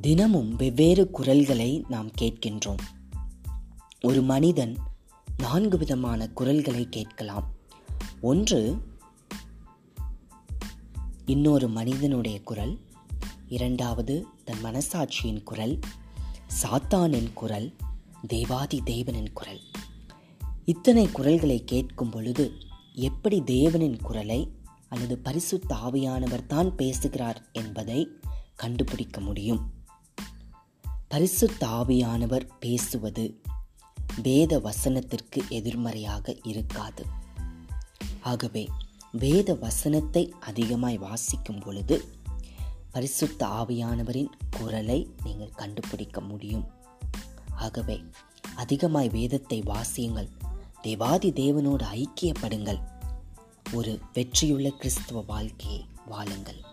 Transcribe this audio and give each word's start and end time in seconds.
தினமும் 0.00 0.56
வெவ்வேறு 0.56 1.10
குரல்களை 1.10 1.84
நாம் 1.88 2.10
கேட்கின்றோம். 2.20 2.76
ஒரு 4.00 4.22
மனிதன் 4.22 4.76
நான்கு 5.38 5.78
விதமான 5.78 6.28
குரல்களை 6.28 6.88
கேட்கலாம். 6.88 7.54
ஒன்று 8.20 8.76
இன்னொரு 11.24 11.68
மனிதனுடைய 11.68 12.40
குரல். 12.40 12.78
இரண்டாவது 13.48 14.26
தன் 14.44 14.64
மனசாட்சியின் 14.64 15.42
குரல். 15.42 15.78
சாத்தானின் 16.62 17.32
குரல் 17.32 17.76
தேவாதி 18.26 18.82
தேவனின் 18.84 19.32
குரல். 19.32 19.60
இத்தனை 20.64 21.08
குரல்களை 21.12 21.64
கேட்கும் 21.64 22.10
பொழுது 22.10 22.52
எப்படி 22.92 23.40
தேவனின் 23.40 24.02
குரலை 24.02 24.52
அல்லது 24.88 25.18
பரிசுத்த 25.18 25.74
ஆவியானவர் 25.74 26.46
தான் 26.46 26.74
பேசுகிறார் 26.74 27.48
என்பதை 27.52 28.08
கண்டுபிடிக்க 28.56 29.20
முடியும். 29.20 29.78
பரிசு 31.10 31.50
தாவியானவர் 31.60 32.48
பேசுவது 32.60 33.40
வேத 34.22 34.58
வசனத்திற்கு 34.58 35.48
எதிர்மறையாக 35.48 36.36
இருக்காது. 36.42 37.06
ஆகவே 38.20 38.68
வேத 39.12 39.54
வசனத்தை 39.54 40.34
அதிகமாய் 40.40 40.98
வாசிக்கும் 40.98 41.58
பொழுது 41.58 42.04
பரிசுத்த 42.92 43.46
ஆவியானவரின் 43.46 44.28
குரலை 44.50 45.10
நீங்கள் 45.24 45.50
கண்டுபிடிக்க 45.50 46.20
முடியும். 46.20 46.66
ஆகவே 47.50 48.04
அதிகமாய் 48.54 49.08
வேதத்தை 49.08 49.62
வாசியுங்கள். 49.62 50.28
தேவாதி 50.82 51.30
தேவனோடு 51.30 51.84
ஐக்கியப்படுங்கள். 51.92 52.80
ஒரு 53.72 54.00
வெற்றியுள்ள 54.12 54.70
கிறிஸ்துவ 54.70 55.24
வாழ்க்கையை 55.26 55.84
வாழுங்கள். 56.06 56.64